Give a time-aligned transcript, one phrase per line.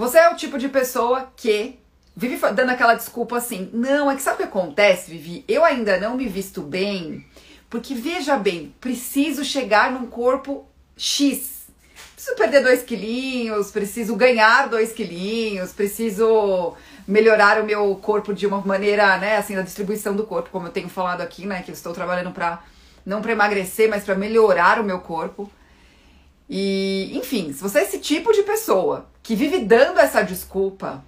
[0.00, 1.78] Você é o tipo de pessoa que
[2.16, 5.44] vive dando aquela desculpa assim: não, é que sabe o que acontece, Vivi?
[5.46, 7.26] Eu ainda não me visto bem,
[7.68, 10.66] porque veja bem, preciso chegar num corpo
[10.96, 11.66] X.
[12.14, 16.74] Preciso perder dois quilinhos, preciso ganhar dois quilinhos, preciso
[17.06, 20.72] melhorar o meu corpo de uma maneira, né, assim, a distribuição do corpo, como eu
[20.72, 22.64] tenho falado aqui, né, que eu estou trabalhando para
[23.04, 25.52] não para emagrecer, mas para melhorar o meu corpo.
[26.48, 31.04] E, enfim, se você é esse tipo de pessoa que vive dando essa desculpa,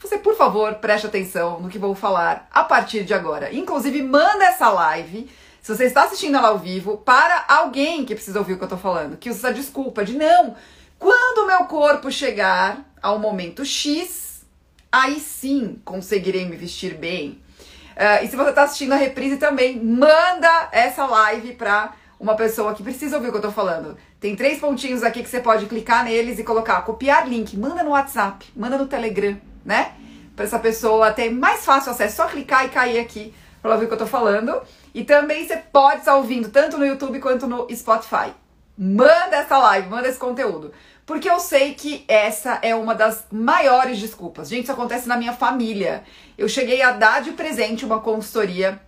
[0.00, 3.54] você, por favor, preste atenção no que vou falar a partir de agora.
[3.54, 8.38] Inclusive, manda essa live, se você está assistindo ela ao vivo, para alguém que precisa
[8.38, 10.56] ouvir o que eu tô falando, que usa essa desculpa de não,
[10.98, 14.42] quando o meu corpo chegar ao momento X,
[14.90, 17.42] aí sim conseguirei me vestir bem.
[17.90, 22.74] Uh, e se você está assistindo a reprise também, manda essa live para uma pessoa
[22.74, 23.98] que precisa ouvir o que eu tô falando.
[24.20, 27.90] Tem três pontinhos aqui que você pode clicar neles e colocar copiar link, manda no
[27.90, 29.92] WhatsApp, manda no Telegram né?
[30.34, 33.88] Para essa pessoa ter mais fácil acesso, só clicar e cair aqui para ver o
[33.88, 34.60] que eu tô falando.
[34.94, 38.32] E também você pode estar ouvindo tanto no YouTube quanto no Spotify.
[38.76, 40.72] Manda essa live, manda esse conteúdo.
[41.04, 44.48] Porque eu sei que essa é uma das maiores desculpas.
[44.48, 46.04] Gente, isso acontece na minha família.
[46.38, 48.80] Eu cheguei a dar de presente uma consultoria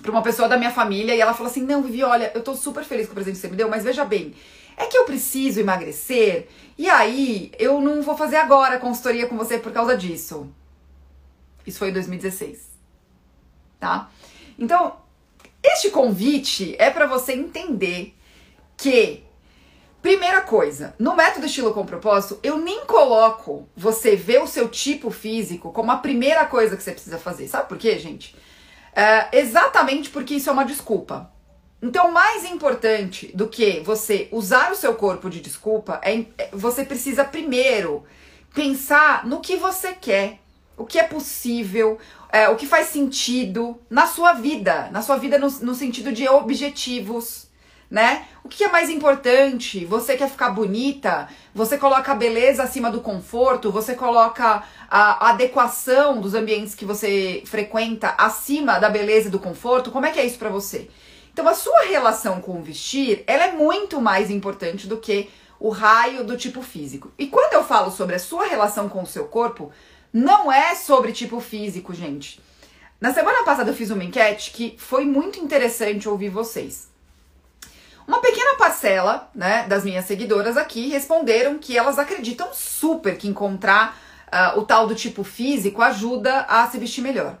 [0.00, 2.54] para uma pessoa da minha família e ela falou assim: Não, Vivi, olha, eu tô
[2.54, 4.34] super feliz com o presente que você me deu, mas veja bem,
[4.76, 9.58] é que eu preciso emagrecer e aí eu não vou fazer agora consultoria com você
[9.58, 10.48] por causa disso.
[11.66, 12.70] Isso foi em 2016.
[13.78, 14.10] Tá?
[14.58, 14.96] Então,
[15.62, 18.14] este convite é para você entender
[18.76, 19.24] que
[20.02, 25.10] Primeira coisa, no método estilo com propósito, eu nem coloco você ver o seu tipo
[25.10, 27.48] físico como a primeira coisa que você precisa fazer.
[27.48, 28.34] Sabe por quê, gente?
[29.00, 31.32] É, exatamente porque isso é uma desculpa.
[31.80, 36.84] Então, mais importante do que você usar o seu corpo de desculpa é, é você
[36.84, 38.04] precisa primeiro
[38.54, 40.40] pensar no que você quer,
[40.76, 41.98] o que é possível,
[42.30, 46.28] é, o que faz sentido na sua vida, na sua vida no, no sentido de
[46.28, 47.48] objetivos,
[47.90, 48.26] né?
[48.42, 49.84] O que é mais importante?
[49.84, 51.28] Você quer ficar bonita?
[51.54, 53.70] Você coloca a beleza acima do conforto?
[53.70, 59.90] Você coloca a adequação dos ambientes que você frequenta acima da beleza e do conforto?
[59.90, 60.88] Como é que é isso para você?
[61.30, 65.68] Então a sua relação com o vestir, ela é muito mais importante do que o
[65.68, 67.12] raio do tipo físico.
[67.18, 69.70] E quando eu falo sobre a sua relação com o seu corpo,
[70.10, 72.40] não é sobre tipo físico, gente.
[72.98, 76.89] Na semana passada eu fiz uma enquete que foi muito interessante ouvir vocês.
[78.10, 83.96] Uma pequena parcela, né, das minhas seguidoras aqui responderam que elas acreditam super que encontrar
[84.26, 87.38] uh, o tal do tipo físico ajuda a se vestir melhor.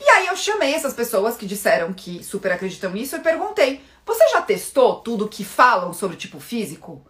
[0.00, 4.28] E aí eu chamei essas pessoas que disseram que super acreditam nisso e perguntei: você
[4.28, 7.04] já testou tudo que falam sobre tipo físico?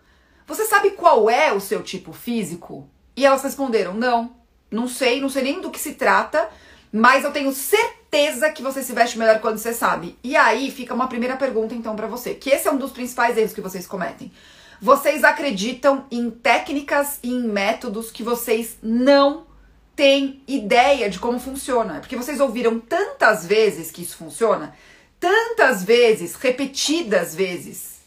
[0.46, 2.88] Você sabe qual é o seu tipo físico?
[3.14, 4.34] E elas responderam: não,
[4.70, 6.48] não sei, não sei nem do que se trata,
[6.90, 8.05] mas eu tenho certeza
[8.54, 10.18] que você se veste melhor quando você sabe.
[10.22, 13.36] E aí fica uma primeira pergunta então para você, que esse é um dos principais
[13.36, 14.32] erros que vocês cometem.
[14.80, 19.46] Vocês acreditam em técnicas e em métodos que vocês não
[19.94, 22.00] tem ideia de como funciona.
[22.00, 24.74] Porque vocês ouviram tantas vezes que isso funciona,
[25.18, 28.00] tantas vezes, repetidas vezes,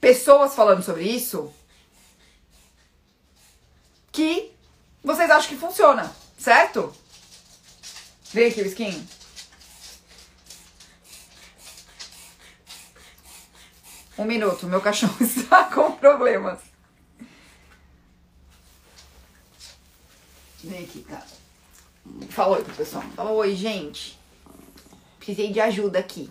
[0.00, 1.52] pessoas falando sobre isso,
[4.12, 4.52] que
[5.02, 6.92] vocês acham que funciona, certo?
[8.32, 9.17] Vem aqui o skin.
[14.18, 16.58] Um minuto, meu cachorro está com problemas.
[20.64, 21.24] Vem aqui, cara.
[22.30, 23.04] Fala oi pro pessoal.
[23.14, 24.18] Fala oi, gente.
[25.18, 26.28] Precisei de ajuda aqui.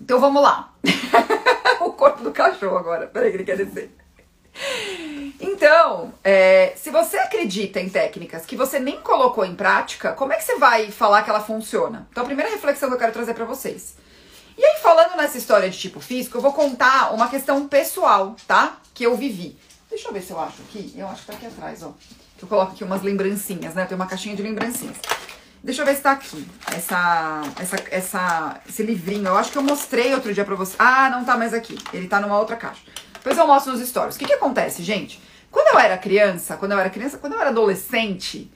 [0.00, 0.72] Então vamos lá.
[1.82, 3.06] o corpo do cachorro agora.
[3.06, 3.94] Peraí que ele quer descer.
[5.38, 10.36] Então, é, se você acredita em técnicas que você nem colocou em prática, como é
[10.36, 12.08] que você vai falar que ela funciona?
[12.10, 13.96] Então, a primeira reflexão que eu quero trazer para vocês.
[14.56, 18.76] E aí, falando nessa história de tipo físico, eu vou contar uma questão pessoal, tá?
[18.94, 19.56] Que eu vivi.
[19.88, 20.92] Deixa eu ver se eu acho aqui.
[20.96, 21.92] Eu acho que tá aqui atrás, ó.
[22.40, 23.84] Eu coloco aqui umas lembrancinhas, né?
[23.84, 24.96] Tem uma caixinha de lembrancinhas.
[25.62, 26.46] Deixa eu ver se tá aqui.
[26.74, 29.28] Essa, essa, essa, esse livrinho.
[29.28, 30.74] Eu acho que eu mostrei outro dia pra você.
[30.78, 31.78] Ah, não tá mais aqui.
[31.92, 32.80] Ele tá numa outra caixa.
[33.14, 34.16] Depois eu mostro nos stories.
[34.16, 35.22] O que que acontece, gente?
[35.52, 38.50] Quando eu era criança, quando eu era criança, quando eu era adolescente,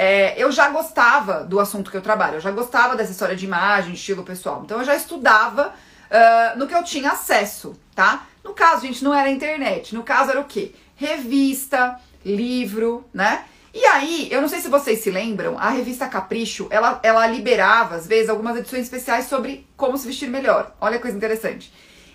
[0.00, 2.36] é, eu já gostava do assunto que eu trabalho.
[2.36, 4.62] Eu já gostava dessa história de imagem, estilo pessoal.
[4.64, 5.74] Então eu já estudava
[6.08, 8.24] uh, no que eu tinha acesso, tá?
[8.44, 9.96] No caso, gente, não era internet.
[9.96, 10.72] No caso era o quê?
[10.94, 13.44] Revista, livro, né?
[13.74, 17.96] E aí, eu não sei se vocês se lembram, a revista Capricho, ela, ela liberava,
[17.96, 20.76] às vezes, algumas edições especiais sobre como se vestir melhor.
[20.80, 21.72] Olha que coisa interessante.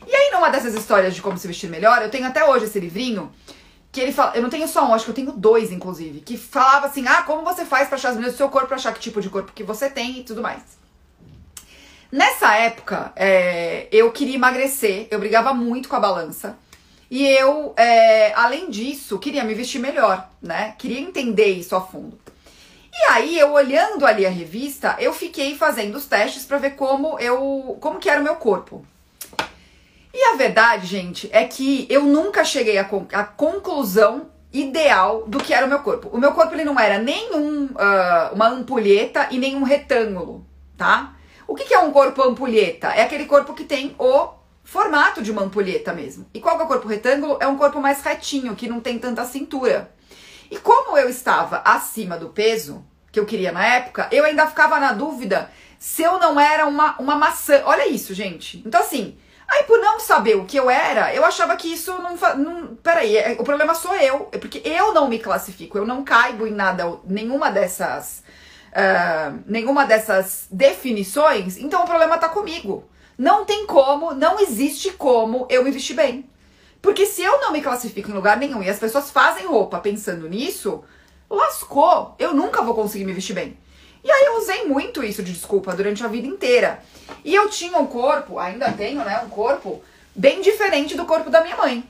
[0.08, 2.80] E aí, numa dessas histórias de como se vestir melhor, eu tenho até hoje esse
[2.80, 3.30] livrinho,
[3.94, 6.36] que ele fala, eu não tenho só um, acho que eu tenho dois, inclusive, que
[6.36, 8.92] falava assim, ah, como você faz pra achar as meninas do seu corpo, pra achar
[8.92, 10.64] que tipo de corpo que você tem e tudo mais.
[12.12, 16.58] Nessa época, é, eu queria emagrecer, eu brigava muito com a balança.
[17.10, 20.74] E eu, é, além disso, queria me vestir melhor, né?
[20.80, 22.18] Queria entender isso a fundo.
[22.92, 27.20] E aí, eu olhando ali a revista, eu fiquei fazendo os testes para ver como
[27.20, 28.84] eu, como que era o meu corpo.
[30.14, 35.54] E a verdade, gente, é que eu nunca cheguei à, à conclusão ideal do que
[35.54, 36.10] era o meu corpo.
[36.10, 40.46] O meu corpo ele não era nem um, uh, uma ampulheta e nem um retângulo,
[40.78, 41.16] tá?
[41.48, 42.90] O que, que é um corpo ampulheta?
[42.90, 44.30] É aquele corpo que tem o
[44.64, 46.28] formato de uma ampulheta mesmo.
[46.32, 47.38] E qual é o corpo retângulo?
[47.40, 49.92] É um corpo mais retinho, que não tem tanta cintura.
[50.50, 54.80] E como eu estava acima do peso que eu queria na época, eu ainda ficava
[54.80, 55.50] na dúvida
[55.80, 57.64] se eu não era uma, uma maçã.
[57.66, 58.64] Olha isso, gente.
[58.66, 59.18] Então, assim,
[59.54, 62.16] Aí, por não saber o que eu era, eu achava que isso não.
[62.38, 64.28] não peraí, é, o problema sou eu.
[64.32, 68.24] É porque eu não me classifico, eu não caibo em nada, nenhuma dessas.
[68.72, 72.90] Uh, nenhuma dessas definições, então o problema tá comigo.
[73.16, 76.28] Não tem como, não existe como eu me vestir bem.
[76.82, 80.28] Porque se eu não me classifico em lugar nenhum e as pessoas fazem roupa pensando
[80.28, 80.84] nisso,
[81.30, 82.16] lascou.
[82.18, 83.56] Eu nunca vou conseguir me vestir bem.
[84.04, 86.80] E aí eu usei muito isso de desculpa durante a vida inteira.
[87.24, 89.82] E eu tinha um corpo, ainda tenho, né, um corpo
[90.14, 91.84] bem diferente do corpo da minha mãe.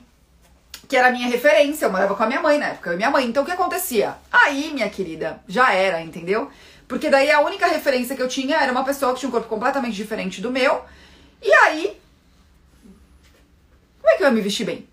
[0.88, 2.96] Que era a minha referência, eu morava com a minha mãe na época, eu e
[2.96, 3.26] minha mãe.
[3.26, 4.14] Então o que acontecia?
[4.30, 6.50] Aí, minha querida, já era, entendeu?
[6.86, 9.48] Porque daí a única referência que eu tinha era uma pessoa que tinha um corpo
[9.48, 10.84] completamente diferente do meu.
[11.42, 12.00] E aí,
[14.00, 14.86] como é que eu ia me vestir bem?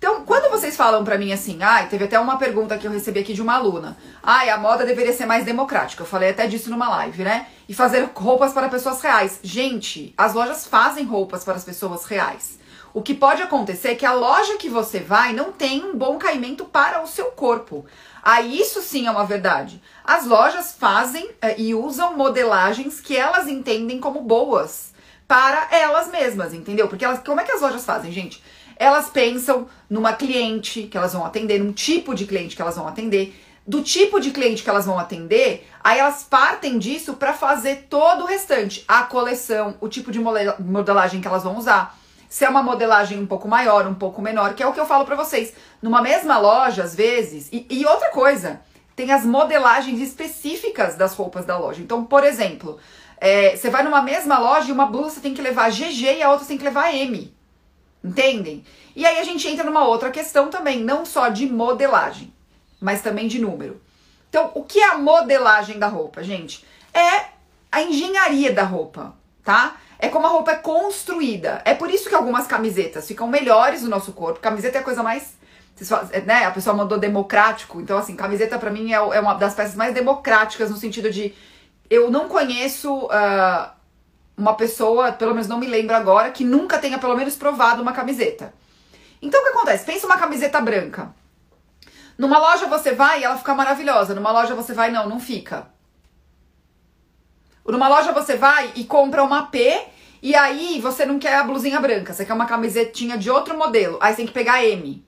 [0.00, 2.90] Então, quando vocês falam para mim assim, ai, ah, teve até uma pergunta que eu
[2.90, 3.98] recebi aqui de uma aluna.
[4.22, 6.02] Ai, ah, a moda deveria ser mais democrática.
[6.02, 7.48] Eu falei até disso numa live, né?
[7.68, 9.40] E fazer roupas para pessoas reais.
[9.42, 12.58] Gente, as lojas fazem roupas para as pessoas reais.
[12.94, 16.16] O que pode acontecer é que a loja que você vai não tem um bom
[16.16, 17.84] caimento para o seu corpo.
[18.22, 19.82] Aí isso sim é uma verdade.
[20.02, 24.94] As lojas fazem eh, e usam modelagens que elas entendem como boas
[25.28, 26.88] para elas mesmas, entendeu?
[26.88, 28.42] Porque elas, como é que as lojas fazem, gente?
[28.80, 32.88] Elas pensam numa cliente que elas vão atender, num tipo de cliente que elas vão
[32.88, 37.88] atender, do tipo de cliente que elas vão atender, aí elas partem disso para fazer
[37.90, 41.94] todo o restante, a coleção, o tipo de modelagem que elas vão usar.
[42.26, 44.86] Se é uma modelagem um pouco maior, um pouco menor, que é o que eu
[44.86, 45.52] falo para vocês.
[45.82, 48.62] Numa mesma loja, às vezes, e, e outra coisa,
[48.96, 51.82] tem as modelagens específicas das roupas da loja.
[51.82, 52.78] Então, por exemplo,
[53.18, 56.30] é, você vai numa mesma loja e uma blusa tem que levar GG e a
[56.30, 57.38] outra tem que levar M.
[58.02, 58.64] Entendem?
[58.96, 62.32] E aí a gente entra numa outra questão também, não só de modelagem,
[62.80, 63.80] mas também de número.
[64.28, 66.64] Então, o que é a modelagem da roupa, gente?
[66.94, 67.26] É
[67.70, 69.14] a engenharia da roupa,
[69.44, 69.76] tá?
[69.98, 71.60] É como a roupa é construída.
[71.64, 74.40] É por isso que algumas camisetas ficam melhores no nosso corpo.
[74.40, 75.38] Camiseta é a coisa mais.
[76.24, 76.44] Né?
[76.46, 77.80] A pessoa mandou democrático.
[77.80, 81.34] Então, assim, camiseta para mim é, é, uma das peças mais democráticas no sentido de.
[81.90, 83.06] Eu não conheço.
[83.06, 83.79] Uh,
[84.40, 87.92] uma pessoa, pelo menos não me lembro agora, que nunca tenha pelo menos provado uma
[87.92, 88.54] camiseta.
[89.20, 89.84] Então o que acontece?
[89.84, 91.14] Pensa uma camiseta branca.
[92.16, 94.14] Numa loja você vai e ela fica maravilhosa.
[94.14, 95.68] Numa loja você vai, não, não fica.
[97.66, 99.86] Numa loja você vai e compra uma P
[100.22, 103.98] e aí você não quer a blusinha branca, você quer uma camisetinha de outro modelo.
[104.00, 105.04] Aí você tem que pegar M.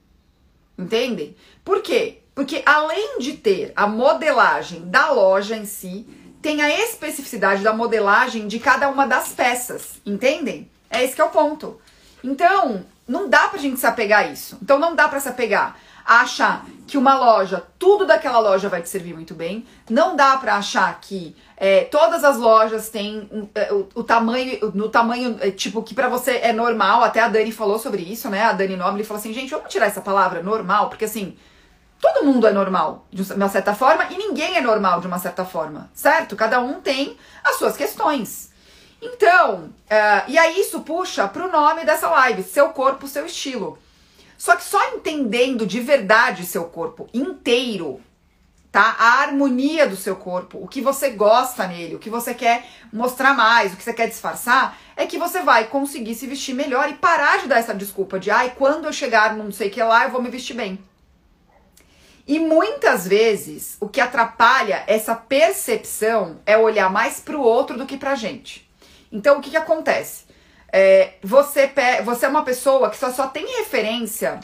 [0.77, 1.35] Entendem?
[1.63, 2.21] Por quê?
[2.33, 6.07] Porque além de ter a modelagem da loja em si,
[6.43, 10.69] tem a especificidade da modelagem de cada uma das peças, entendem?
[10.89, 11.79] É esse que é o ponto.
[12.21, 14.57] Então, não dá pra gente se apegar a isso.
[14.61, 18.81] Então, não dá pra se apegar a achar que uma loja, tudo daquela loja vai
[18.81, 19.65] te servir muito bem.
[19.89, 24.89] Não dá pra achar que é, todas as lojas têm é, o, o, tamanho, no
[24.89, 27.03] tamanho, é, tipo, que para você é normal.
[27.03, 28.43] Até a Dani falou sobre isso, né?
[28.43, 31.37] A Dani Noble falou assim, gente, vamos tirar essa palavra normal, porque assim,
[32.03, 35.45] todo mundo é normal de uma certa forma e ninguém é normal de uma certa
[35.45, 36.35] forma, certo?
[36.35, 38.51] Cada um tem as suas questões.
[39.01, 43.79] Então, uh, e aí isso puxa pro nome dessa live, seu corpo, seu estilo.
[44.37, 48.01] Só que só entendendo de verdade seu corpo inteiro,
[48.69, 48.97] tá?
[48.99, 53.33] A harmonia do seu corpo, o que você gosta nele, o que você quer mostrar
[53.33, 56.95] mais, o que você quer disfarçar, é que você vai conseguir se vestir melhor e
[56.95, 60.03] parar de dar essa desculpa de, ai, quando eu chegar não sei o que lá,
[60.03, 60.77] eu vou me vestir bem.
[62.25, 67.85] E muitas vezes o que atrapalha essa percepção é olhar mais para o outro do
[67.85, 68.69] que para a gente.
[69.11, 70.23] Então o que, que acontece?
[70.71, 71.69] É, você,
[72.03, 74.39] você é uma pessoa que só, só tem referência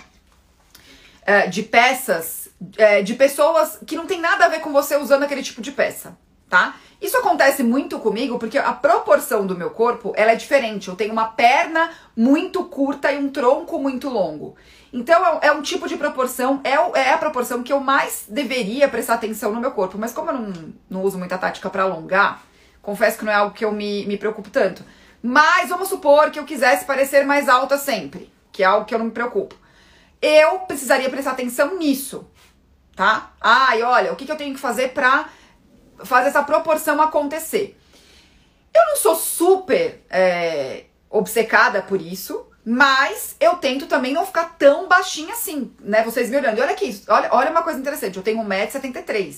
[1.25, 2.39] é, de peças
[2.77, 5.71] é, de pessoas que não tem nada a ver com você usando aquele tipo de
[5.71, 6.17] peça,
[6.49, 6.75] tá?
[7.01, 10.89] Isso acontece muito comigo porque a proporção do meu corpo ela é diferente.
[10.89, 14.55] Eu tenho uma perna muito curta e um tronco muito longo.
[14.91, 18.87] Então é, é um tipo de proporção, é, é, a proporção que eu mais deveria
[18.87, 19.97] prestar atenção no meu corpo.
[19.97, 22.41] Mas como eu não, não uso muita tática para alongar,
[22.81, 24.83] confesso que não é algo que eu me, me preocupo tanto.
[25.21, 28.99] Mas vamos supor que eu quisesse parecer mais alta sempre, que é algo que eu
[28.99, 29.55] não me preocupo.
[30.21, 32.29] Eu precisaria prestar atenção nisso,
[32.95, 33.31] tá?
[33.39, 35.29] Ai, olha, o que, que eu tenho que fazer pra
[36.03, 37.77] fazer essa proporção acontecer?
[38.73, 44.87] Eu não sou super é, obcecada por isso, mas eu tento também não ficar tão
[44.87, 46.03] baixinha assim, né?
[46.03, 46.57] Vocês me olhando.
[46.57, 48.17] E olha aqui, olha, olha uma coisa interessante.
[48.17, 49.35] Eu tenho 1,73m,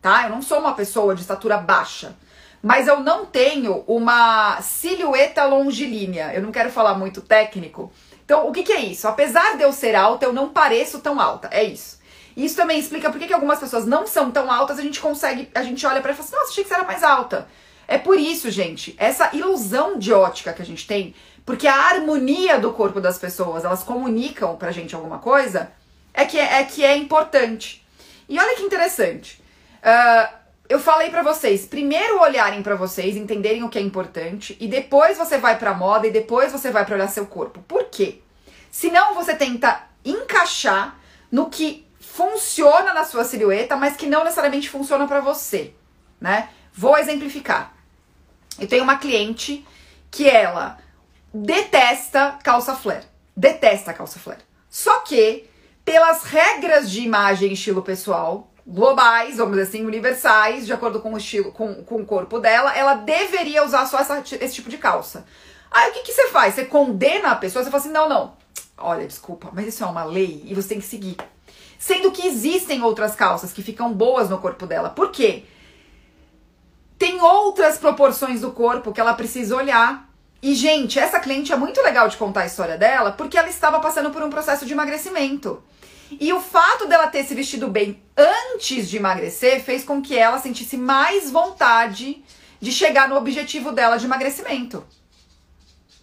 [0.00, 0.24] tá?
[0.24, 2.14] Eu não sou uma pessoa de estatura baixa.
[2.62, 6.32] Mas eu não tenho uma silhueta longilínea.
[6.34, 7.92] Eu não quero falar muito técnico.
[8.24, 9.08] Então, o que, que é isso?
[9.08, 11.48] Apesar de eu ser alta, eu não pareço tão alta.
[11.50, 11.98] É isso.
[12.36, 15.62] Isso também explica por que, algumas pessoas não são tão altas, a gente consegue, a
[15.64, 17.48] gente olha para e fala assim, nossa, achei que você era mais alta.
[17.88, 21.14] É por isso, gente, essa ilusão de ótica que a gente tem
[21.48, 25.72] porque a harmonia do corpo das pessoas, elas comunicam pra gente alguma coisa,
[26.12, 27.82] é que é, é que é importante.
[28.28, 29.42] E olha que interessante.
[29.78, 30.28] Uh,
[30.68, 35.16] eu falei para vocês, primeiro olharem para vocês, entenderem o que é importante, e depois
[35.16, 37.62] você vai pra moda e depois você vai pra olhar seu corpo.
[37.66, 38.20] Por quê?
[38.70, 40.98] Senão você tenta encaixar
[41.32, 45.72] no que funciona na sua silhueta, mas que não necessariamente funciona para você,
[46.20, 46.50] né?
[46.74, 47.72] Vou exemplificar.
[48.60, 49.66] Eu tenho uma cliente
[50.10, 50.78] que ela
[51.32, 53.04] detesta calça flare.
[53.36, 54.40] Detesta calça flare.
[54.68, 55.48] Só que,
[55.84, 61.14] pelas regras de imagem e estilo pessoal, globais, vamos dizer assim, universais, de acordo com
[61.14, 64.76] o estilo, com, com o corpo dela, ela deveria usar só essa, esse tipo de
[64.76, 65.24] calça.
[65.70, 66.54] Aí o que, que você faz?
[66.54, 68.36] Você condena a pessoa, você fala assim, não, não.
[68.76, 71.16] Olha, desculpa, mas isso é uma lei e você tem que seguir.
[71.78, 74.90] Sendo que existem outras calças que ficam boas no corpo dela.
[74.90, 75.44] Por quê?
[76.98, 80.07] Tem outras proporções do corpo que ela precisa olhar
[80.40, 83.80] e, gente, essa cliente é muito legal de contar a história dela porque ela estava
[83.80, 85.62] passando por um processo de emagrecimento.
[86.12, 90.38] E o fato dela ter se vestido bem antes de emagrecer fez com que ela
[90.38, 92.24] sentisse mais vontade
[92.60, 94.86] de chegar no objetivo dela de emagrecimento.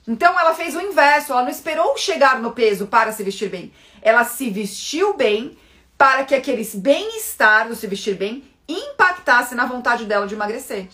[0.08, 3.74] Então ela fez o inverso, ela não esperou chegar no peso para se vestir bem.
[4.01, 5.58] Ela se vestiu bem
[5.98, 10.89] para que aquele bem-estar do se vestir bem impactasse na vontade dela de emagrecer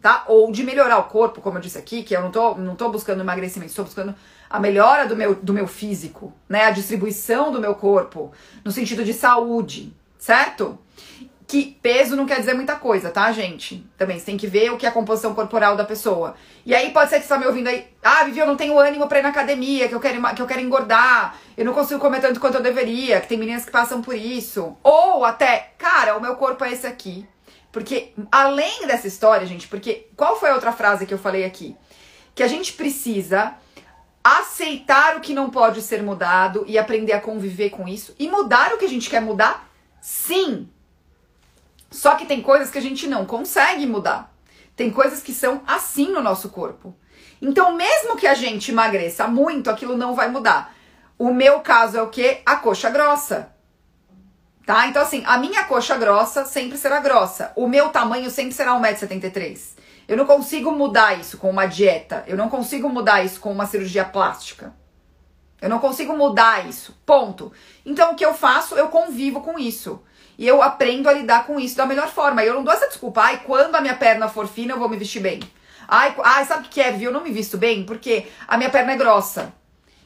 [0.00, 0.24] tá?
[0.26, 2.88] Ou de melhorar o corpo, como eu disse aqui, que eu não tô, não tô
[2.88, 4.14] buscando emagrecimento, estou buscando
[4.48, 6.64] a melhora do meu, do meu físico, né?
[6.64, 8.32] A distribuição do meu corpo,
[8.64, 10.78] no sentido de saúde, certo?
[11.46, 13.86] Que peso não quer dizer muita coisa, tá, gente?
[13.96, 16.34] Também você tem que ver o que é a composição corporal da pessoa.
[16.64, 18.78] E aí pode ser que você tá me ouvindo aí, ah, Vivi, eu não tenho
[18.78, 22.00] ânimo pra ir na academia, que eu quero, que eu quero engordar, eu não consigo
[22.00, 24.76] comer tanto quanto eu deveria, que tem meninas que passam por isso.
[24.82, 27.26] Ou até, cara, o meu corpo é esse aqui
[27.70, 31.76] porque além dessa história, gente, porque qual foi a outra frase que eu falei aqui?
[32.34, 33.54] Que a gente precisa
[34.24, 38.72] aceitar o que não pode ser mudado e aprender a conviver com isso e mudar
[38.72, 39.70] o que a gente quer mudar?
[40.00, 40.68] Sim.
[41.90, 44.34] Só que tem coisas que a gente não consegue mudar.
[44.76, 46.94] Tem coisas que são assim no nosso corpo.
[47.40, 50.74] Então, mesmo que a gente emagreça muito, aquilo não vai mudar.
[51.18, 52.40] O meu caso é o que?
[52.44, 53.52] A coxa grossa
[54.68, 54.86] tá?
[54.86, 57.52] Então, assim, a minha coxa grossa sempre será grossa.
[57.56, 59.78] O meu tamanho sempre será 1,73m.
[60.06, 62.22] Eu não consigo mudar isso com uma dieta.
[62.26, 64.74] Eu não consigo mudar isso com uma cirurgia plástica.
[65.58, 66.94] Eu não consigo mudar isso.
[67.06, 67.50] Ponto.
[67.82, 68.74] Então, o que eu faço?
[68.74, 70.02] Eu convivo com isso.
[70.36, 72.44] E eu aprendo a lidar com isso da melhor forma.
[72.44, 73.22] E eu não dou essa desculpa.
[73.22, 75.40] Ai, quando a minha perna for fina, eu vou me vestir bem.
[75.88, 77.08] Ai, ai sabe o que é, viu?
[77.08, 79.50] Eu não me visto bem porque a minha perna é grossa.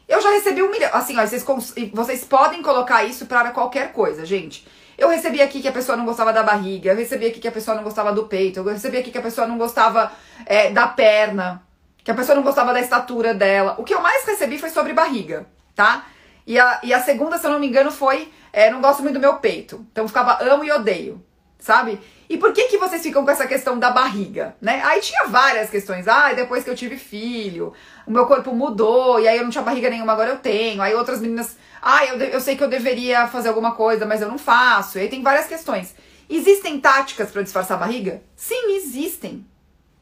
[0.09, 0.91] Eu já recebi um milhão.
[0.93, 1.45] Assim, ó, vocês,
[1.93, 4.67] vocês podem colocar isso para qualquer coisa, gente.
[4.97, 7.53] Eu recebi aqui que a pessoa não gostava da barriga, eu recebi aqui que a
[7.53, 10.13] pessoa não gostava do peito, eu recebi aqui que a pessoa não gostava
[10.45, 11.63] é, da perna,
[12.05, 13.75] que a pessoa não gostava da estatura dela.
[13.79, 16.07] O que eu mais recebi foi sobre barriga, tá?
[16.47, 19.15] E a, e a segunda, se eu não me engano, foi é, não gosto muito
[19.15, 19.85] do meu peito.
[19.91, 21.25] Então ficava amo e odeio,
[21.59, 21.99] sabe?
[22.33, 24.81] E por que que vocês ficam com essa questão da barriga, né?
[24.87, 26.09] Aí tinha várias questões.
[26.09, 27.75] Ah, depois que eu tive filho,
[28.07, 30.81] o meu corpo mudou, e aí eu não tinha barriga nenhuma, agora eu tenho.
[30.81, 34.29] Aí outras meninas, ah, eu, eu sei que eu deveria fazer alguma coisa, mas eu
[34.29, 34.97] não faço.
[34.97, 35.95] E aí tem várias questões.
[36.27, 38.23] Existem táticas para disfarçar a barriga?
[38.35, 39.47] Sim, existem.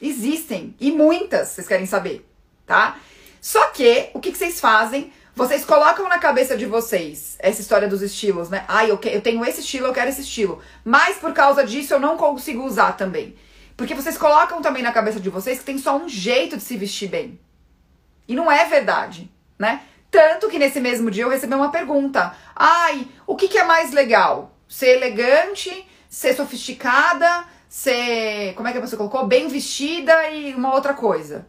[0.00, 0.76] Existem.
[0.78, 2.24] E muitas, vocês querem saber,
[2.64, 2.96] tá?
[3.40, 5.12] Só que, o que, que vocês fazem?
[5.40, 8.62] Vocês colocam na cabeça de vocês essa história dos estilos, né?
[8.68, 10.60] Ah, eu, que, eu tenho esse estilo, eu quero esse estilo.
[10.84, 13.34] Mas por causa disso eu não consigo usar também.
[13.74, 16.76] Porque vocês colocam também na cabeça de vocês que tem só um jeito de se
[16.76, 17.40] vestir bem.
[18.28, 19.80] E não é verdade, né?
[20.10, 22.36] Tanto que nesse mesmo dia eu recebi uma pergunta.
[22.54, 24.54] Ai, o que, que é mais legal?
[24.68, 29.26] Ser elegante, ser sofisticada, ser, como é que a pessoa colocou?
[29.26, 31.46] Bem vestida e uma outra coisa.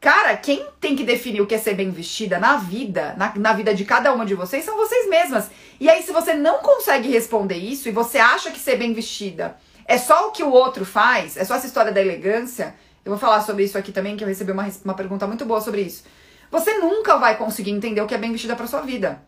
[0.00, 3.52] Cara, quem tem que definir o que é ser bem vestida na vida, na, na
[3.52, 5.50] vida de cada uma de vocês, são vocês mesmas.
[5.80, 9.56] E aí, se você não consegue responder isso e você acha que ser bem vestida
[9.88, 12.74] é só o que o outro faz, é só essa história da elegância,
[13.04, 15.62] eu vou falar sobre isso aqui também, que eu recebi uma, uma pergunta muito boa
[15.62, 16.04] sobre isso.
[16.50, 19.22] Você nunca vai conseguir entender o que é bem vestida para sua vida.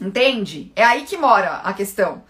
[0.00, 0.72] Entende?
[0.74, 2.24] É aí que mora a questão.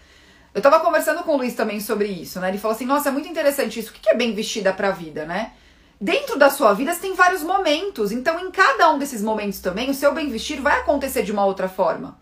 [0.53, 2.49] Eu tava conversando com o Luiz também sobre isso, né?
[2.49, 3.91] Ele falou assim: nossa, é muito interessante isso.
[3.91, 5.53] O que é bem vestida pra vida, né?
[5.99, 8.11] Dentro da sua vida você tem vários momentos.
[8.11, 11.45] Então, em cada um desses momentos também, o seu bem vestir vai acontecer de uma
[11.45, 12.17] outra forma.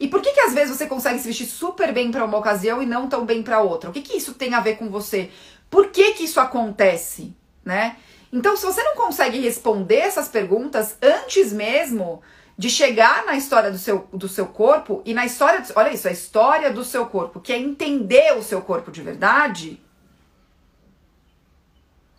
[0.00, 2.82] E por que que às vezes você consegue se vestir super bem para uma ocasião
[2.82, 3.88] e não tão bem para outra?
[3.88, 5.30] O que que isso tem a ver com você?
[5.70, 7.32] Por que que isso acontece,
[7.64, 7.96] né?
[8.32, 12.20] Então, se você não consegue responder essas perguntas antes mesmo
[12.58, 16.12] de chegar na história do seu, do seu corpo e na história, olha isso, a
[16.12, 19.80] história do seu corpo, que é entender o seu corpo de verdade,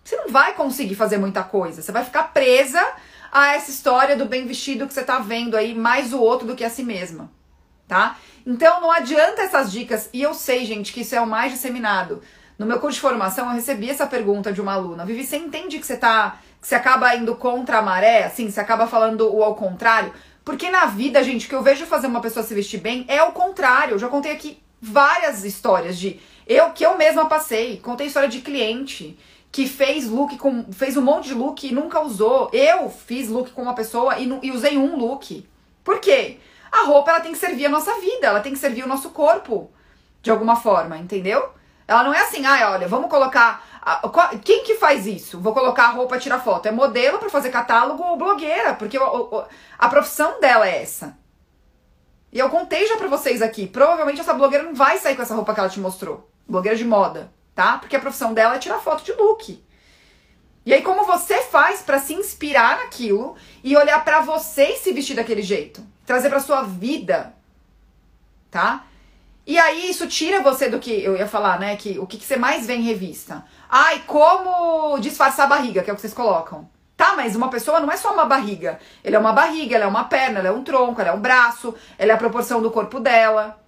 [0.04, 1.82] você não vai conseguir fazer muita coisa.
[1.82, 2.82] Você vai ficar presa
[3.32, 6.56] a essa história do bem vestido que você tá vendo aí, mais o outro do
[6.56, 7.32] que a si mesma,
[7.88, 8.18] tá?
[8.46, 12.22] Então não adianta essas dicas, e eu sei, gente, que isso é o mais disseminado.
[12.60, 15.06] No meu curso de formação, eu recebi essa pergunta de uma aluna.
[15.06, 18.60] Vivi, você entende que você tá que você acaba indo contra a maré, assim, você
[18.60, 20.14] acaba falando o ao contrário.
[20.46, 23.34] Porque na vida, gente, que eu vejo fazer uma pessoa se vestir bem é o
[23.34, 23.96] contrário.
[23.96, 27.80] Eu já contei aqui várias histórias de eu que eu mesma passei.
[27.80, 29.18] Contei história de cliente
[29.54, 32.50] que fez look com fez um monte de look e nunca usou.
[32.52, 35.48] Eu fiz look com uma pessoa e, e usei um look.
[35.84, 36.40] Por quê?
[36.72, 39.12] A roupa ela tem que servir a nossa vida, ela tem que servir o nosso
[39.12, 39.72] corpo
[40.24, 41.52] de alguma forma, entendeu?
[41.88, 43.64] Ela não é assim, ah, olha, vamos colocar.
[44.44, 45.40] Quem que faz isso?
[45.40, 46.66] Vou colocar a roupa tirar foto.
[46.66, 48.98] É modelo para fazer catálogo ou blogueira, porque
[49.78, 51.16] a profissão dela é essa.
[52.32, 53.68] E eu contei já pra vocês aqui.
[53.68, 56.28] Provavelmente essa blogueira não vai sair com essa roupa que ela te mostrou.
[56.48, 57.78] Blogueira de moda, tá?
[57.78, 59.64] Porque a profissão dela é tirar foto de look.
[60.66, 64.94] E aí, como você faz para se inspirar naquilo e olhar para você e se
[64.94, 65.86] vestir daquele jeito?
[66.06, 67.34] Trazer pra sua vida,
[68.50, 68.86] tá?
[69.46, 71.76] E aí isso tira você do que eu ia falar, né?
[71.76, 73.44] Que o que, que você mais vê em revista?
[73.70, 76.70] Ai, como disfarçar a barriga, que é o que vocês colocam.
[76.96, 78.80] Tá, mas uma pessoa não é só uma barriga.
[79.04, 81.20] Ele é uma barriga, ela é uma perna, ela é um tronco, ela é um
[81.20, 83.60] braço, ela é a proporção do corpo dela.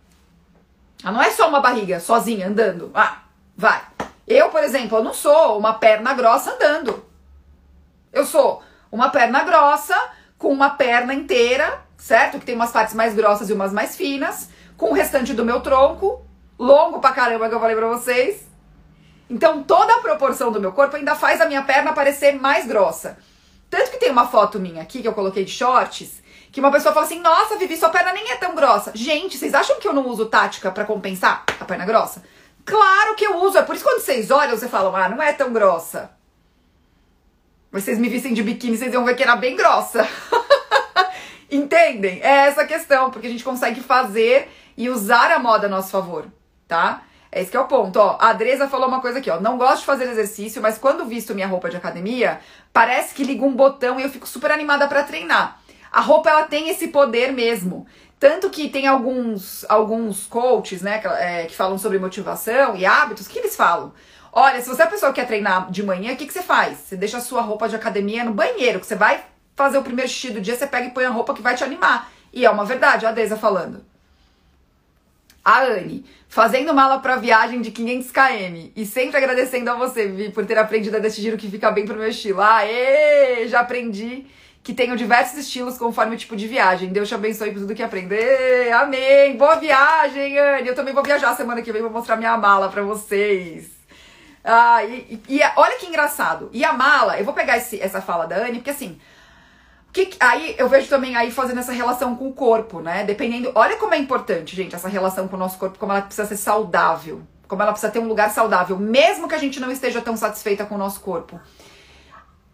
[1.04, 2.92] Ela não é só uma barriga sozinha andando.
[2.94, 3.25] Ah,
[3.56, 3.82] vai.
[4.28, 7.06] Eu, por exemplo, eu não sou uma perna grossa andando.
[8.12, 9.96] Eu sou uma perna grossa
[10.38, 12.40] com uma perna inteira, certo?
[12.40, 15.62] Que tem umas partes mais grossas e umas mais finas com o restante do meu
[15.62, 16.26] tronco,
[16.58, 18.46] longo pra caramba que eu falei pra vocês.
[19.30, 23.18] Então toda a proporção do meu corpo ainda faz a minha perna parecer mais grossa.
[23.70, 26.94] Tanto que tem uma foto minha aqui que eu coloquei de shorts, que uma pessoa
[26.94, 28.92] fala assim: "Nossa, Vivi, sua perna nem é tão grossa".
[28.94, 32.24] Gente, vocês acham que eu não uso tática para compensar a perna grossa?
[32.66, 33.58] Claro que eu uso.
[33.58, 36.12] É por isso que quando vocês olham, vocês falam: "Ah, não é tão grossa".
[37.72, 40.08] Mas vocês me vissem de biquíni, vocês iam ver que era bem grossa.
[41.52, 42.22] Entendem?
[42.22, 45.92] É essa a questão, porque a gente consegue fazer e usar a moda a nosso
[45.92, 46.26] favor,
[46.68, 47.04] tá?
[47.32, 48.18] É esse que é o ponto, ó.
[48.20, 49.42] A Adresa falou uma coisa aqui, ó.
[49.42, 52.40] Não gosto de fazer exercício, mas quando visto minha roupa de academia,
[52.72, 55.60] parece que liga um botão e eu fico super animada para treinar.
[55.92, 57.86] A roupa, ela tem esse poder mesmo.
[58.20, 63.28] Tanto que tem alguns, alguns coaches, né, que, é, que falam sobre motivação e hábitos,
[63.28, 63.94] que eles falam?
[64.32, 66.42] Olha, se você é a pessoa que quer treinar de manhã, o que, que você
[66.42, 66.78] faz?
[66.78, 69.24] Você deixa a sua roupa de academia no banheiro, que você vai
[69.56, 71.64] fazer o primeiro xixi do dia, você pega e põe a roupa que vai te
[71.64, 72.12] animar.
[72.34, 73.86] E é uma verdade, a Adesa falando.
[75.44, 80.32] A Anne, fazendo mala para viagem de 500 km e sempre agradecendo a você, Vivi,
[80.32, 82.42] por ter aprendido a desse giro que fica bem pro meu estilo.
[82.42, 84.26] Aê, já aprendi
[84.66, 86.90] que tenho diversos estilos conforme o tipo de viagem.
[86.90, 88.72] Deus te abençoe por tudo que aprender.
[88.74, 89.38] Amém.
[89.38, 90.68] Boa viagem, Anne.
[90.68, 93.70] Eu também vou viajar semana que vem, vou mostrar minha mala para vocês.
[94.44, 96.50] Ah, e, e, e, olha que engraçado.
[96.52, 99.00] E a mala, eu vou pegar esse, essa fala da Anne, porque assim,
[99.94, 103.04] que, aí eu vejo também aí fazendo essa relação com o corpo, né?
[103.04, 103.52] Dependendo.
[103.54, 106.38] Olha como é importante, gente, essa relação com o nosso corpo, como ela precisa ser
[106.38, 107.22] saudável.
[107.48, 110.66] Como ela precisa ter um lugar saudável, mesmo que a gente não esteja tão satisfeita
[110.66, 111.40] com o nosso corpo.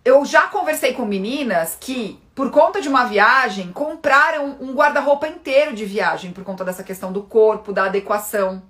[0.04, 5.74] Eu já conversei com meninas que, por conta de uma viagem, compraram um guarda-roupa inteiro
[5.74, 8.64] de viagem, por conta dessa questão do corpo, da adequação,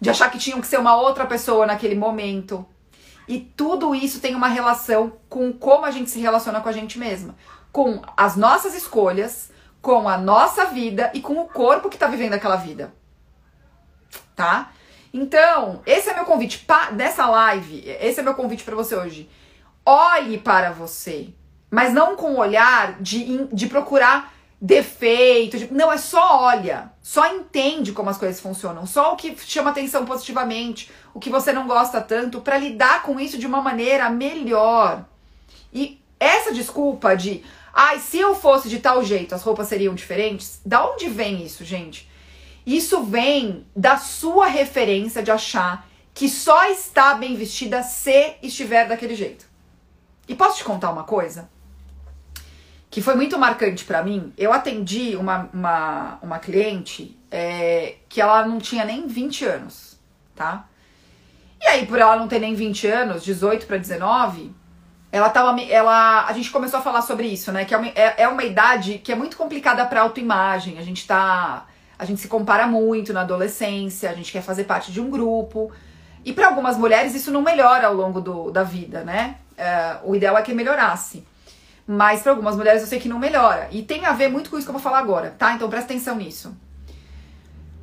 [0.00, 2.64] de achar que tinham que ser uma outra pessoa naquele momento.
[3.26, 6.98] E tudo isso tem uma relação com como a gente se relaciona com a gente
[6.98, 7.34] mesma
[7.72, 12.34] com as nossas escolhas, com a nossa vida e com o corpo que está vivendo
[12.34, 12.92] aquela vida.
[14.34, 14.72] Tá?
[15.12, 17.82] Então, esse é meu convite dessa live.
[18.00, 19.28] Esse é meu convite para você hoje.
[19.84, 21.28] Olhe para você,
[21.70, 25.58] mas não com o olhar de, de procurar defeito.
[25.58, 25.72] De...
[25.72, 30.04] Não, é só olha, só entende como as coisas funcionam, só o que chama atenção
[30.04, 35.04] positivamente, o que você não gosta tanto, para lidar com isso de uma maneira melhor.
[35.72, 40.60] E essa desculpa de, ai, se eu fosse de tal jeito, as roupas seriam diferentes,
[40.64, 42.08] da onde vem isso, gente?
[42.66, 49.14] Isso vem da sua referência de achar que só está bem vestida se estiver daquele
[49.14, 49.49] jeito.
[50.28, 51.48] E posso te contar uma coisa?
[52.90, 54.32] Que foi muito marcante para mim.
[54.36, 59.98] Eu atendi uma, uma, uma cliente é, que ela não tinha nem 20 anos,
[60.34, 60.66] tá?
[61.60, 64.52] E aí, por ela não ter nem 20 anos, 18 para 19,
[65.12, 65.60] ela tava.
[65.60, 67.64] Ela, a gente começou a falar sobre isso, né?
[67.64, 70.78] Que é uma, é, é uma idade que é muito complicada pra autoimagem.
[70.78, 71.66] A gente tá.
[71.98, 75.70] A gente se compara muito na adolescência, a gente quer fazer parte de um grupo.
[76.24, 79.36] E para algumas mulheres isso não melhora ao longo do, da vida, né?
[79.60, 81.22] É, o ideal é que melhorasse.
[81.86, 83.68] Mas para algumas mulheres eu sei que não melhora.
[83.70, 85.52] E tem a ver muito com isso que eu vou falar agora, tá?
[85.52, 86.56] Então presta atenção nisso.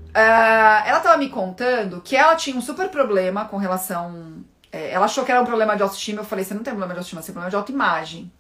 [0.07, 4.43] Uh, ela tava me contando que ela tinha um super problema com relação.
[4.71, 6.21] É, ela achou que era um problema de autoestima.
[6.21, 8.31] Eu falei: você não tem problema de autoestima, você tem problema de autoimagem.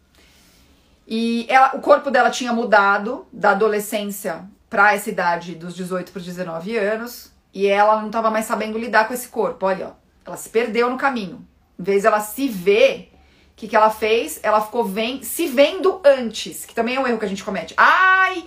[1.05, 6.21] E ela, o corpo dela tinha mudado da adolescência para essa idade dos 18 para
[6.21, 7.31] 19 anos.
[7.53, 9.65] E ela não estava mais sabendo lidar com esse corpo.
[9.65, 9.91] Olha, ó,
[10.25, 11.45] ela se perdeu no caminho.
[11.79, 13.13] Em vez ela se ver,
[13.57, 14.39] o que, que ela fez?
[14.43, 14.87] Ela ficou
[15.23, 17.73] se vendo antes, que também é um erro que a gente comete.
[17.75, 18.45] Ai,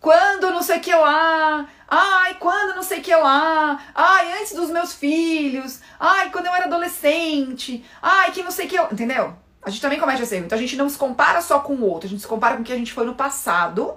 [0.00, 1.68] quando não sei o que lá.
[1.86, 3.78] Ai, quando não sei o que lá.
[3.94, 5.80] Ai, antes dos meus filhos.
[6.00, 7.84] Ai, quando eu era adolescente.
[8.00, 8.78] Ai, que não sei o que.
[8.94, 9.34] Entendeu?
[9.62, 10.46] A gente também comete esse erro.
[10.46, 12.62] Então a gente não se compara só com o outro, a gente se compara com
[12.62, 13.94] o que a gente foi no passado.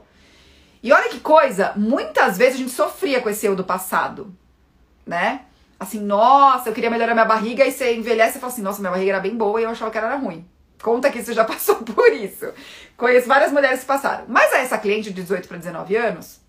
[0.83, 4.35] E olha que coisa, muitas vezes a gente sofria com esse erro do passado
[5.09, 5.41] né?
[5.79, 8.91] Assim, nossa, eu queria melhorar minha barriga, e você envelhece e fala assim, nossa, minha
[8.91, 10.45] barriga era bem boa e eu achava que era ruim.
[10.81, 12.51] Conta que você já passou por isso.
[12.97, 14.25] Conheço várias mulheres que passaram.
[14.27, 16.39] Mas essa cliente de 18 para 19 anos,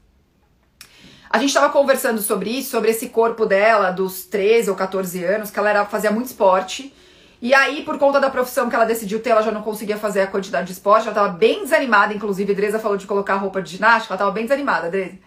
[1.29, 5.51] a gente estava conversando sobre isso, sobre esse corpo dela dos 13 ou 14 anos,
[5.51, 6.93] que ela era, fazia muito esporte.
[7.41, 10.23] E aí, por conta da profissão que ela decidiu ter, ela já não conseguia fazer
[10.23, 13.63] a quantidade de esporte, ela estava bem desanimada, inclusive a Dresa falou de colocar roupa
[13.63, 15.19] de ginástica, ela estava bem desanimada, Dresa.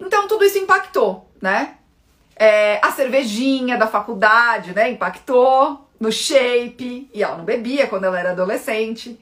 [0.00, 1.74] Então tudo isso impactou, né?
[2.34, 4.90] É, a cervejinha da faculdade, né?
[4.90, 7.10] Impactou no shape.
[7.12, 9.18] E ela não bebia quando ela era adolescente.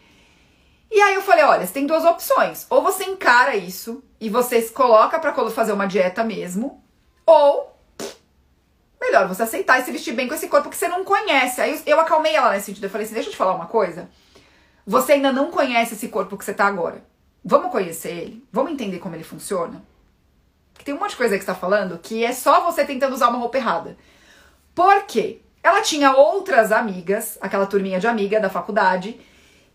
[0.90, 2.66] E aí eu falei, olha, você tem duas opções.
[2.68, 6.82] Ou você encara isso e você se coloca para fazer uma dieta mesmo,
[7.24, 7.76] ou
[9.00, 11.60] melhor você aceitar e se vestir bem com esse corpo que você não conhece.
[11.60, 12.84] Aí eu acalmei ela nesse sentido.
[12.84, 14.10] Eu falei assim, deixa eu te falar uma coisa.
[14.84, 17.04] Você ainda não conhece esse corpo que você tá agora.
[17.44, 18.44] Vamos conhecer ele?
[18.52, 19.82] Vamos entender como ele funciona?
[20.84, 23.38] Tem um monte de coisa que está falando que é só você tentando usar uma
[23.38, 23.96] roupa errada.
[24.74, 25.40] Por quê?
[25.62, 29.20] Ela tinha outras amigas, aquela turminha de amiga da faculdade,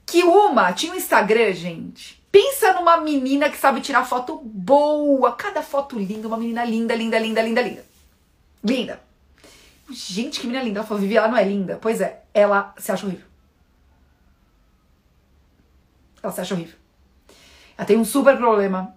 [0.06, 2.24] que uma tinha um Instagram, gente.
[2.32, 7.18] Pensa numa menina que sabe tirar foto boa, cada foto linda, uma menina linda, linda,
[7.18, 7.86] linda, linda, linda.
[8.64, 9.02] Linda.
[9.90, 10.80] Gente, que menina linda.
[10.80, 11.78] Ela falou, Vivi, ela não é linda.
[11.82, 13.26] Pois é, ela se acha horrível.
[16.22, 16.76] Ela se acha horrível.
[17.78, 18.96] Ela tem um super problema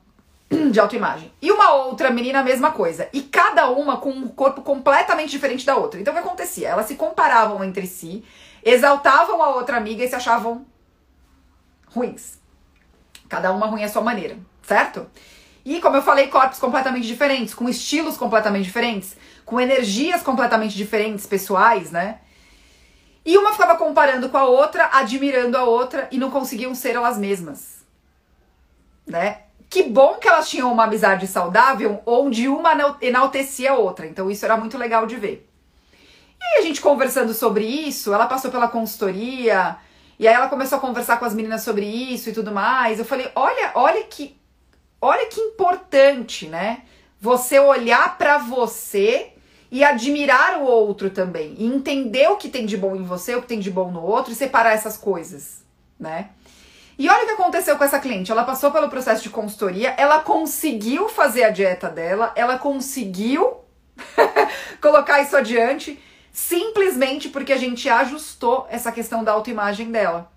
[0.73, 1.33] de autoimagem.
[1.41, 3.09] E uma outra menina, a mesma coisa.
[3.13, 6.01] E cada uma com um corpo completamente diferente da outra.
[6.01, 6.69] Então o que acontecia?
[6.69, 8.25] Elas se comparavam entre si,
[8.65, 10.67] exaltavam a outra amiga e se achavam
[11.89, 12.39] ruins.
[13.29, 15.07] Cada uma ruim à sua maneira, certo?
[15.65, 21.27] E como eu falei, corpos completamente diferentes, com estilos completamente diferentes, com energias completamente diferentes,
[21.27, 22.21] pessoais, né?
[23.25, 27.19] E uma ficava comparando com a outra, admirando a outra e não conseguiam ser elas
[27.19, 27.85] mesmas.
[29.07, 29.43] Né?
[29.69, 34.07] Que bom que elas tinham uma amizade saudável onde uma enaltecia a outra.
[34.07, 35.49] Então isso era muito legal de ver.
[36.41, 39.77] E a gente conversando sobre isso, ela passou pela consultoria,
[40.19, 42.99] e aí ela começou a conversar com as meninas sobre isso e tudo mais.
[42.99, 44.37] Eu falei: "Olha, olha que
[45.01, 46.83] olha que importante, né?
[47.21, 49.33] Você olhar para você
[49.71, 53.43] e admirar o outro também, e entender o que tem de bom em você, o
[53.43, 55.63] que tem de bom no outro e separar essas coisas,
[56.01, 56.31] né?
[56.99, 58.33] E olha o que aconteceu com essa cliente.
[58.33, 63.59] Ela passou pelo processo de consultoria, ela conseguiu fazer a dieta dela, ela conseguiu
[64.83, 70.31] colocar isso adiante, simplesmente porque a gente ajustou essa questão da autoimagem dela.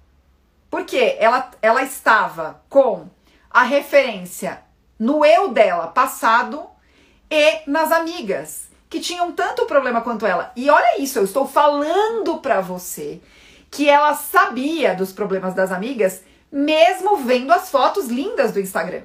[0.69, 3.10] Porque ela, ela estava com
[3.50, 4.62] a referência
[5.00, 6.63] no eu dela passado
[7.30, 10.52] e nas amigas que tinham tanto problema quanto ela.
[10.56, 13.19] E olha isso, eu estou falando para você
[13.71, 19.03] que ela sabia dos problemas das amigas mesmo vendo as fotos lindas do Instagram.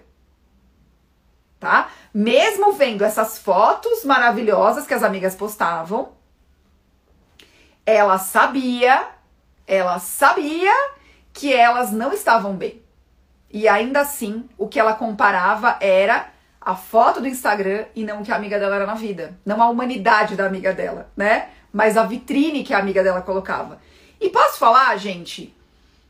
[1.60, 1.90] Tá?
[2.12, 6.12] Mesmo vendo essas fotos maravilhosas que as amigas postavam,
[7.84, 9.08] ela sabia,
[9.66, 10.72] ela sabia
[11.32, 12.82] que elas não estavam bem.
[13.50, 16.30] E ainda assim, o que ela comparava era
[16.60, 19.38] a foto do Instagram e não o que a amiga dela era na vida.
[19.44, 21.50] Não a humanidade da amiga dela, né?
[21.72, 23.80] Mas a vitrine que a amiga dela colocava.
[24.20, 25.54] E posso falar, gente,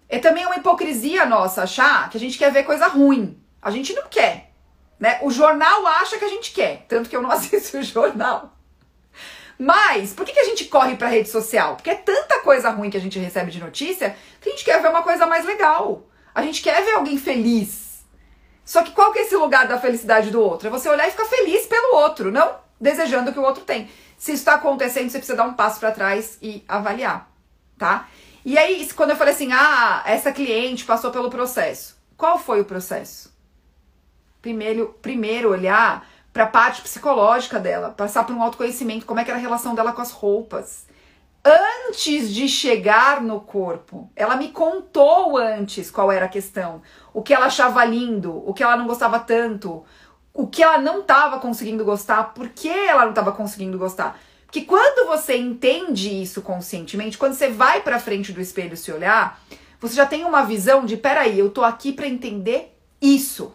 [0.09, 3.41] é também uma hipocrisia nossa achar que a gente quer ver coisa ruim.
[3.61, 4.53] A gente não quer.
[4.99, 5.19] Né?
[5.23, 8.53] O jornal acha que a gente quer, tanto que eu não assisto o jornal.
[9.59, 11.77] Mas, por que, que a gente corre pra rede social?
[11.77, 14.81] Porque é tanta coisa ruim que a gente recebe de notícia que a gente quer
[14.83, 16.07] ver uma coisa mais legal.
[16.35, 18.05] A gente quer ver alguém feliz.
[18.65, 20.69] Só que qual que é esse lugar da felicidade do outro?
[20.69, 23.89] É você olhar e ficar feliz pelo outro, não desejando o que o outro tem.
[24.19, 27.31] Se isso está acontecendo, você precisa dar um passo para trás e avaliar,
[27.79, 28.09] tá?
[28.47, 31.97] E aí, quando eu falei assim, ah, essa cliente passou pelo processo.
[32.17, 33.37] Qual foi o processo?
[34.41, 39.33] Primeiro, primeiro olhar para a parte psicológica dela, passar por um autoconhecimento, como é que
[39.33, 40.87] era a relação dela com as roupas.
[41.45, 46.83] Antes de chegar no corpo, ela me contou antes qual era a questão,
[47.13, 49.85] o que ela achava lindo, o que ela não gostava tanto,
[50.33, 54.17] o que ela não estava conseguindo gostar, por que ela não estava conseguindo gostar.
[54.57, 59.39] Porque quando você entende isso conscientemente, quando você vai para frente do espelho se olhar,
[59.79, 63.55] você já tem uma visão de, peraí, eu tô aqui para entender isso.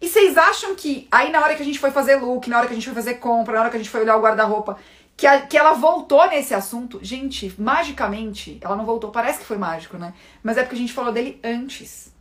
[0.00, 2.66] E vocês acham que aí na hora que a gente foi fazer look, na hora
[2.66, 4.78] que a gente foi fazer compra, na hora que a gente foi olhar o guarda-roupa,
[5.16, 6.98] que, que ela voltou nesse assunto?
[7.00, 10.12] Gente, magicamente, ela não voltou, parece que foi mágico, né?
[10.42, 12.12] Mas é porque a gente falou dele antes.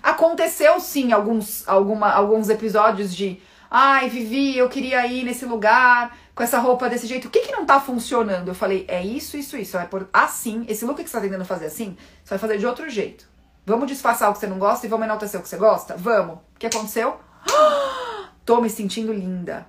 [0.00, 6.42] Aconteceu sim alguns, alguma, alguns episódios de ai, Vivi, eu queria ir nesse lugar com
[6.42, 7.28] essa roupa desse jeito.
[7.28, 8.48] O que que não tá funcionando?
[8.48, 9.76] Eu falei, é isso, isso, isso.
[9.76, 12.66] Vai por assim, esse look que você tá tentando fazer assim, você vai fazer de
[12.66, 13.28] outro jeito.
[13.66, 15.96] Vamos disfarçar o que você não gosta e vamos enaltecer o que você gosta?
[15.96, 16.36] Vamos.
[16.36, 17.18] O que aconteceu?
[18.44, 19.66] Tô me sentindo linda.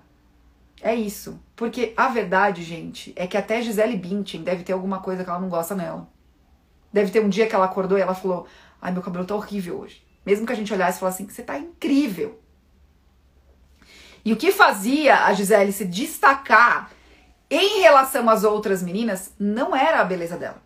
[0.82, 1.40] É isso.
[1.56, 5.40] Porque a verdade, gente, é que até Gisele Bündchen deve ter alguma coisa que ela
[5.40, 6.08] não gosta nela.
[6.92, 8.48] Deve ter um dia que ela acordou e ela falou:
[8.82, 10.02] Ai, meu cabelo tá horrível hoje.
[10.26, 12.40] Mesmo que a gente olhasse e falasse assim: Você tá incrível.
[14.24, 16.92] E o que fazia a Gisele se destacar
[17.50, 20.62] em relação às outras meninas não era a beleza dela.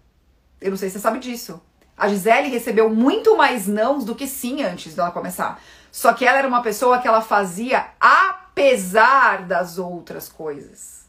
[0.59, 1.61] Eu não sei se você sabe disso.
[1.97, 5.61] A Gisele recebeu muito mais nãos do que sim antes dela começar.
[5.91, 11.05] Só que ela era uma pessoa que ela fazia apesar das outras coisas.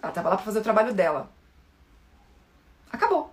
[0.00, 1.30] Ela tava lá pra fazer o trabalho dela.
[2.92, 3.32] Acabou.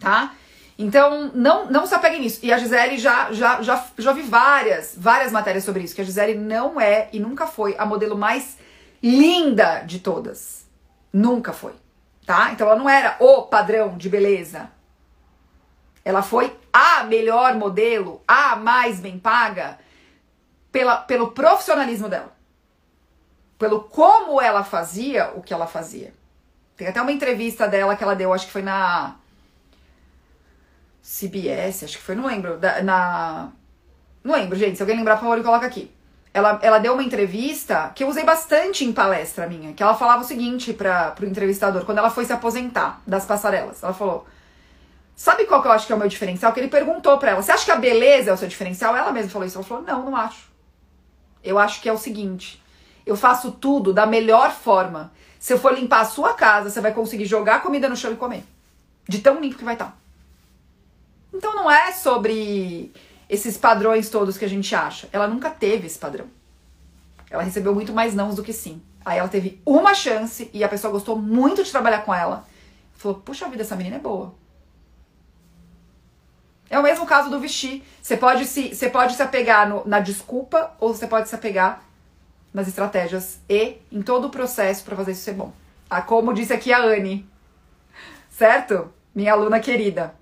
[0.00, 0.34] Tá?
[0.78, 2.40] Então, não, não se apeguem nisso.
[2.42, 6.04] E a Gisele já, já, já, já vi várias, várias matérias sobre isso, que a
[6.04, 8.58] Gisele não é e nunca foi a modelo mais
[9.02, 10.66] linda de todas.
[11.12, 11.74] Nunca foi
[12.26, 12.50] tá?
[12.52, 14.70] Então ela não era o padrão de beleza.
[16.04, 19.78] Ela foi a melhor modelo, a mais bem paga
[20.70, 22.32] pela, pelo profissionalismo dela.
[23.58, 26.12] Pelo como ela fazia o que ela fazia.
[26.76, 29.16] Tem até uma entrevista dela que ela deu, acho que foi na
[31.02, 33.52] CBS, acho que foi, não lembro, da, na
[34.22, 35.90] não lembro, gente, se alguém lembrar, por favor, coloca aqui
[36.34, 40.22] ela, ela deu uma entrevista que eu usei bastante em palestra minha, que ela falava
[40.22, 43.82] o seguinte para pro entrevistador, quando ela foi se aposentar das passarelas.
[43.82, 44.26] Ela falou:
[45.14, 46.52] Sabe qual que eu acho que é o meu diferencial?
[46.52, 48.96] Que ele perguntou para ela: Você acha que a beleza é o seu diferencial?
[48.96, 49.58] Ela mesma falou isso.
[49.58, 50.50] Ela falou: Não, não acho.
[51.44, 52.62] Eu acho que é o seguinte:
[53.04, 55.12] eu faço tudo da melhor forma.
[55.38, 58.16] Se eu for limpar a sua casa, você vai conseguir jogar comida no chão e
[58.16, 58.44] comer.
[59.06, 59.98] De tão limpo que vai estar.
[61.32, 62.92] Então não é sobre
[63.28, 65.08] esses padrões todos que a gente acha.
[65.12, 66.26] Ela nunca teve esse padrão.
[67.30, 68.82] Ela recebeu muito mais nãos do que sim.
[69.04, 72.46] Aí ela teve uma chance e a pessoa gostou muito de trabalhar com ela.
[72.94, 74.34] Falou: Puxa vida, essa menina é boa.
[76.68, 77.82] É o mesmo caso do vestir.
[78.00, 81.82] Você pode se, você pode se apegar no, na desculpa ou você pode se apegar
[82.52, 85.52] nas estratégias e em todo o processo para fazer isso ser bom.
[85.88, 87.28] Ah, como disse aqui a Anne,
[88.30, 88.92] certo?
[89.14, 90.14] Minha aluna querida.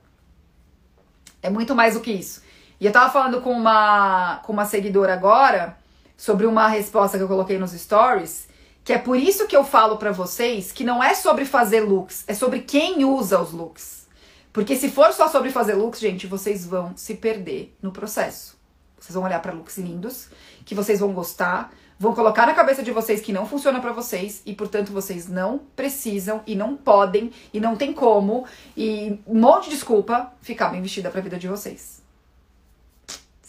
[1.42, 2.42] É muito mais do que isso.
[2.80, 5.76] E eu tava falando com uma, com uma seguidora agora
[6.16, 8.48] sobre uma resposta que eu coloquei nos stories,
[8.84, 12.24] que é por isso que eu falo para vocês que não é sobre fazer looks,
[12.26, 14.06] é sobre quem usa os looks.
[14.52, 18.58] Porque se for só sobre fazer looks, gente, vocês vão se perder no processo.
[18.98, 20.28] Vocês vão olhar para looks lindos,
[20.64, 24.42] que vocês vão gostar, vão colocar na cabeça de vocês que não funciona para vocês
[24.44, 28.44] e, portanto, vocês não precisam e não podem e não tem como
[28.76, 32.00] e um monte de desculpa ficar bem vestida para a vida de vocês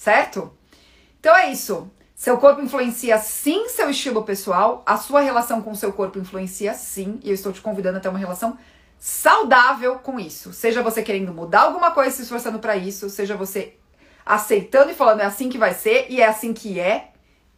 [0.02, 0.52] certo?
[1.20, 1.88] Então é isso.
[2.16, 6.74] Seu corpo influencia sim seu estilo pessoal, a sua relação com o seu corpo influencia
[6.74, 8.58] sim, e eu estou te convidando a ter uma relação
[8.98, 10.54] saudável com isso.
[10.54, 13.76] Seja você querendo mudar alguma coisa, se esforçando para isso, seja você
[14.26, 17.11] aceitando e falando é assim que vai ser e é assim que é,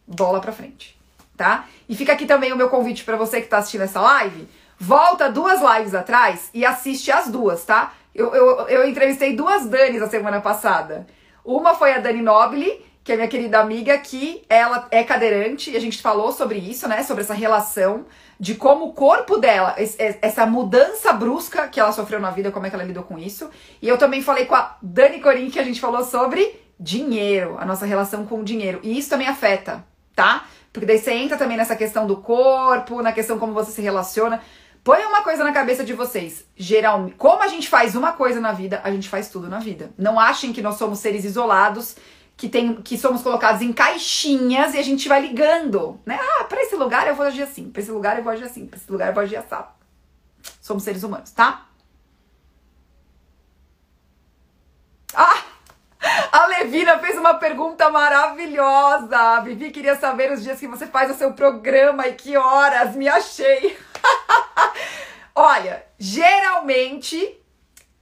[0.06, 0.98] bola pra frente,
[1.36, 1.66] tá?
[1.88, 5.30] E fica aqui também o meu convite para você que tá assistindo essa live, volta
[5.30, 7.92] duas lives atrás e assiste as duas, tá?
[8.14, 11.06] Eu, eu, eu entrevistei duas Danis a semana passada.
[11.44, 15.76] Uma foi a Dani Nobile, que é minha querida amiga, que ela é cadeirante, e
[15.76, 17.02] a gente falou sobre isso, né?
[17.02, 18.06] Sobre essa relação
[18.40, 22.70] de como o corpo dela, essa mudança brusca que ela sofreu na vida, como é
[22.70, 23.50] que ela lidou com isso.
[23.82, 27.66] E eu também falei com a Dani Corim, que a gente falou sobre dinheiro, a
[27.66, 28.80] nossa relação com o dinheiro.
[28.82, 30.44] E isso também afeta, tá?
[30.72, 34.40] Porque daí você entra também nessa questão do corpo, na questão como você se relaciona.
[34.82, 36.44] Põe uma coisa na cabeça de vocês.
[36.56, 39.90] Geralmente, como a gente faz uma coisa na vida, a gente faz tudo na vida.
[39.96, 41.96] Não achem que nós somos seres isolados,
[42.36, 46.18] que, tem, que somos colocados em caixinhas e a gente vai ligando, né?
[46.20, 48.66] Ah, para esse lugar eu vou agir assim, para esse lugar eu vou agir assim,
[48.66, 49.56] para esse lugar eu vou agir assim.
[50.60, 51.66] Somos seres humanos, tá?
[55.14, 55.43] Ah!
[56.64, 59.18] A Levina fez uma pergunta maravilhosa.
[59.18, 62.96] A Vivi queria saber os dias que você faz o seu programa e que horas.
[62.96, 63.76] Me achei.
[65.36, 67.38] Olha, geralmente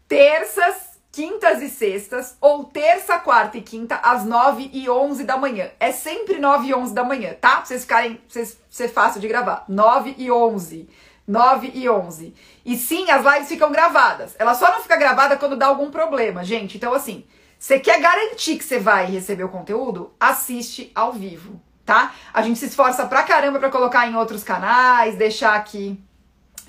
[0.06, 5.68] terças, quintas e sextas, ou terça, quarta e quinta, às 9 e 11 da manhã.
[5.80, 7.56] É sempre 9 e 11 da manhã, tá?
[7.56, 9.64] Pra vocês ficarem, pra vocês, ser fácil de gravar.
[9.68, 10.88] 9 e 11.
[11.26, 12.32] 9 e 11.
[12.64, 14.36] E sim, as lives ficam gravadas.
[14.38, 16.76] Ela só não fica gravada quando dá algum problema, gente.
[16.76, 17.24] Então, assim,
[17.62, 20.12] você quer garantir que você vai receber o conteúdo?
[20.18, 22.14] Assiste ao vivo tá?
[22.32, 26.00] A gente se esforça pra caramba pra colocar em outros canais, deixar aqui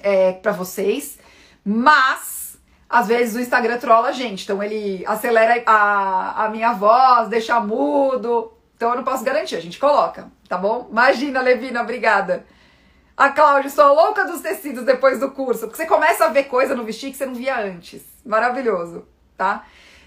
[0.01, 1.19] é, pra vocês,
[1.63, 2.57] mas
[2.89, 7.59] às vezes o Instagram trola a gente, então ele acelera a, a minha voz, deixa
[7.59, 10.87] mudo, então eu não posso garantir, a gente coloca, tá bom?
[10.91, 12.45] Imagina, Levina, obrigada.
[13.15, 16.75] A Cláudia, sou louca dos tecidos depois do curso, porque você começa a ver coisa
[16.75, 18.01] no vestir que você não via antes.
[18.25, 19.63] Maravilhoso, tá?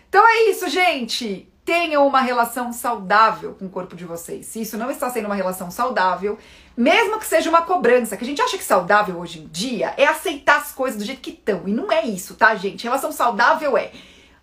[0.09, 1.53] Então é isso, gente.
[1.65, 4.47] Tenham uma relação saudável com o corpo de vocês.
[4.47, 6.39] Se isso não está sendo uma relação saudável,
[6.77, 10.07] mesmo que seja uma cobrança, que a gente acha que saudável hoje em dia é
[10.07, 11.67] aceitar as coisas do jeito que estão.
[11.67, 12.85] E não é isso, tá, gente?
[12.85, 13.91] Relação saudável é: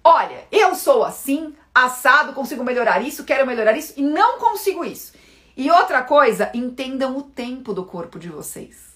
[0.03, 5.13] olha, eu sou assim, assado, consigo melhorar isso, quero melhorar isso e não consigo isso.
[5.55, 8.93] E outra coisa, entendam o tempo do corpo de vocês.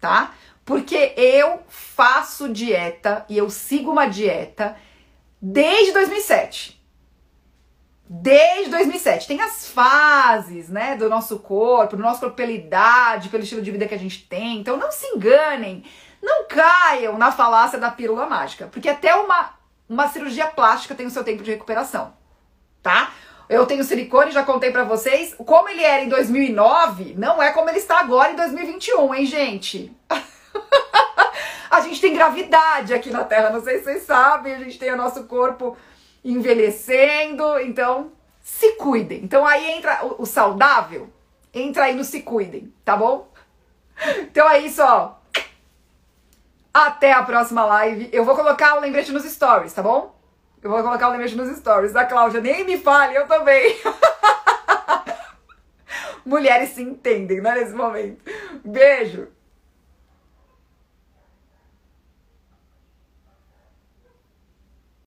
[0.00, 0.32] Tá?
[0.64, 4.76] Porque eu faço dieta e eu sigo uma dieta
[5.40, 6.78] desde 2007
[8.08, 9.26] desde 2007.
[9.26, 13.70] Tem as fases, né, do nosso corpo, do nosso corpo pela idade, pelo estilo de
[13.70, 14.58] vida que a gente tem.
[14.60, 15.84] Então não se enganem,
[16.22, 19.50] não caiam na falácia da pílula mágica, porque até uma,
[19.88, 22.14] uma cirurgia plástica tem o seu tempo de recuperação,
[22.82, 23.12] tá?
[23.48, 25.34] Eu tenho silicone, já contei para vocês.
[25.34, 29.96] Como ele era em 2009, não é como ele está agora em 2021, hein, gente?
[31.70, 34.92] a gente tem gravidade aqui na Terra, não sei se vocês sabem, a gente tem
[34.92, 35.76] o nosso corpo
[36.24, 39.22] envelhecendo, então se cuidem.
[39.22, 41.08] Então aí entra o, o saudável,
[41.52, 43.30] entra aí no se cuidem, tá bom?
[44.20, 45.16] Então é isso, ó.
[46.72, 48.08] Até a próxima live.
[48.12, 50.16] Eu vou colocar o lembrete nos stories, tá bom?
[50.62, 52.40] Eu vou colocar o lembrete nos stories da Cláudia.
[52.40, 53.76] Nem me fale, eu também.
[56.24, 58.22] Mulheres se entendem, né, nesse momento.
[58.64, 59.28] Beijo.